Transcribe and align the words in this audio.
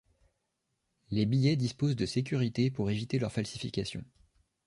Les 1.11 1.27
billets 1.27 1.55
disposent 1.55 1.95
de 1.95 2.07
sécurités 2.07 2.71
pour 2.71 2.89
éviter 2.89 3.19
leur 3.19 3.31
falsification. 3.31 4.03